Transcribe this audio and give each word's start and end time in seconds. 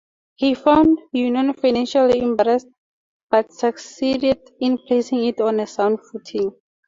He 0.33 0.55
found 0.55 0.97
Union 1.11 1.53
financially 1.53 2.17
embarrassed, 2.21 2.65
but 3.29 3.53
succeeded 3.53 4.39
in 4.59 4.79
placing 4.79 5.25
it 5.25 5.39
on 5.39 5.59
a 5.59 5.67
sound 5.67 5.99
footing. 6.11 6.55